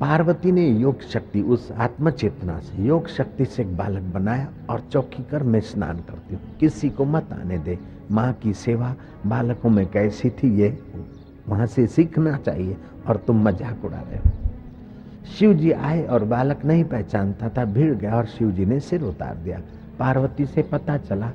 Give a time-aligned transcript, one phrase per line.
[0.00, 4.80] पार्वती ने योग शक्ति उस आत्म चेतना से, योग शक्ति से एक बालक बनाया और
[4.92, 7.78] चौकी कर मैं स्नान करती हूँ। किसी को मत आने दे।
[8.10, 8.94] माँ की सेवा
[9.26, 10.68] बालकों में कैसी थी ये?
[11.48, 12.76] वहाँ से सीखना चाहिए
[13.08, 14.30] और तुम मज़ाक उड़ा रहे हो।
[15.38, 19.02] शिव जी आए और बालक नहीं पहचानता था, भीड़ गया और शिव जी ने सिर
[19.02, 19.60] उतार दिया।
[19.98, 21.32] पार्वती से पता चला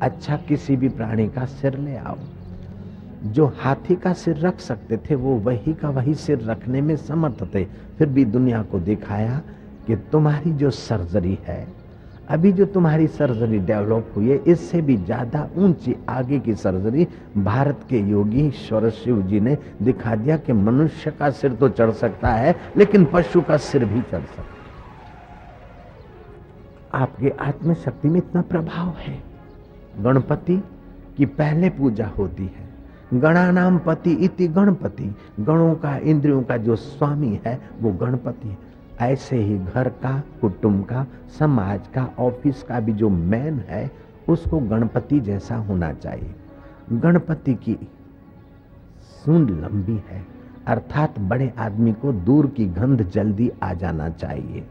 [0.00, 2.16] अच्छा किसी भी प्राणी का सिर ले आओ।
[3.26, 7.42] जो हाथी का सिर रख सकते थे, वो वही का वही सिर रखने में समर्थ
[7.54, 7.64] थे।
[7.98, 9.40] फिर भी दुनिया को दिखाया
[9.86, 11.66] कि तुम्हारी जो सर्जरी है,
[12.28, 17.06] अभी जो तुम्हारी सर्जरी डेवलप हुई है, इससे भी ज़्यादा ऊँची आगे की सर्जरी
[17.38, 21.90] भारत के योगी ईश्वर शिव जी ने दिखा दिया कि मनुष्य का सिर तो चढ़
[21.92, 24.54] सकता है, लेकिन पशु का सिर भी चढ़ सकता है।
[26.94, 29.18] आपके आत्मशक्ति में इतना प्रभाव है।
[29.98, 30.62] गणपति
[31.16, 32.65] की पहले पूजा होती है।
[33.14, 38.58] गणा नाम पति इति गणपति। गणों का, इंद्रियों का जो स्वामी है, वो गणपति है।
[39.00, 41.06] ऐसे ही घर का, कुटुंब का,
[41.38, 43.90] समाज का, ऑफ़िस का भी जो मैन है,
[44.28, 46.34] उसको गणपति जैसा होना चाहिए।
[46.92, 47.78] गणपति की
[49.00, 50.26] सूंड लंबी है,
[50.66, 54.66] अर्थात बड़े आदमी को दूर की गंध जल्दी आ जाना चाहिए।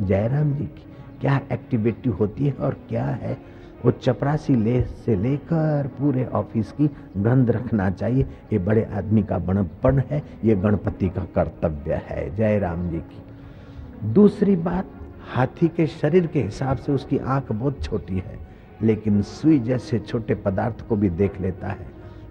[0.00, 0.86] जयराम जी की
[1.20, 3.57] क्या एक्टिविटी होती है और क्या है?
[3.84, 9.38] वो चपरासी ले, से लेकर पूरे ऑफ़िस की गंध रखना चाहिए। ये बड़े आदमी का
[9.38, 14.86] बड़पन है, ये गणपति का कर्तव्य है। जय राम जी की। दूसरी बात,
[15.34, 18.38] हाथी के शरीर के हिसाब से उसकी आँख बहुत छोटी है,
[18.82, 21.86] लेकिन सुई जैसे छोटे पदार्थ को भी देख लेता है।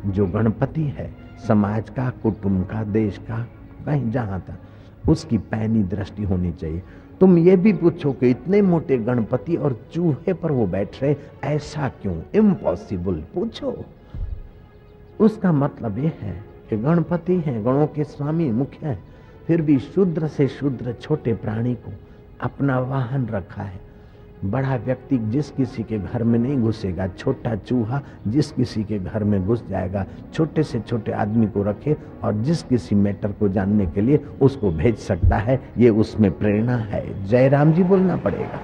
[0.05, 1.09] जो गणपति है,
[1.47, 3.47] समाज का, कुटुंब का, देश का,
[3.85, 4.57] कहीं जहाँ था
[5.09, 6.81] उसकी पैनी दृष्टि होनी चाहिए।
[7.19, 11.89] तुम ये भी पूछो कि इतने मोटे गणपति और चूहे पर वो बैठ रहे ऐसा
[11.89, 12.21] क्यों?
[12.35, 13.85] इम्पॉसिबल पूछो।
[15.19, 18.99] उसका मतलब ये है कि गणपति हैं, गणों के स्वामी मुख्य है,
[19.47, 21.93] फिर भी शुद्र से शुद्र छोटे प्राणी को
[22.41, 23.86] अपना वाहन रखा है।
[24.45, 29.23] बड़ा व्यक्ति जिस किसी के घर में नहीं घुसेगा, छोटा चूहा जिस किसी के घर
[29.23, 33.85] में घुस जाएगा, छोटे से छोटे आदमी को रखे और जिस किसी मैटर को जानने
[33.85, 38.59] के लिए उसको भेज सकता है, ये उसमें प्रेरणा है। जयराम जी बोलना पड़ेगा।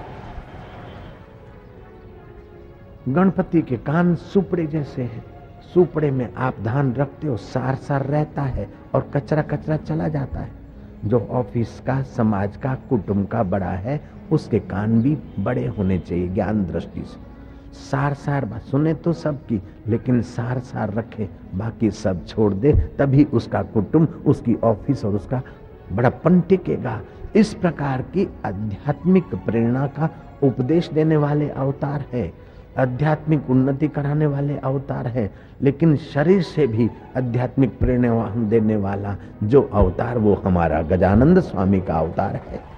[3.10, 5.26] गणपति के कान सुपड़े जैसे हैं।
[5.74, 10.40] सुपड़े में आप धान रखते हो सार सार रहता है और कचरा कचरा चला जाता
[10.40, 10.63] है।
[11.06, 16.28] जो ऑफ़िस का, समाज का, कुटुंब का बड़ा है, उसके कान भी बड़े होने चाहिए
[16.28, 17.34] ज्ञान दृष्टि से।
[17.74, 23.24] सार सार बात सुने तो सबकी, लेकिन सार सार रखे, बाकी सब छोड़ दे, तभी
[23.24, 25.42] उसका कुटुंब, उसकी ऑफ़िस और उसका
[25.92, 27.02] बड़ापन टिकेगा।
[27.36, 30.10] इस प्रकार की आध्यात्मिक प्रेरणा का
[30.44, 32.34] उपदेश देने वाले अवतार है।
[32.78, 35.30] आध्यात्मिक उन्नति कराने वाले अवतार हैं,
[35.62, 41.94] लेकिन शरीर से भी आध्यात्मिक प्रेरणा देने वाला जो अवतार, वो हमारा गजानंद स्वामी का
[41.94, 42.73] अवतार है।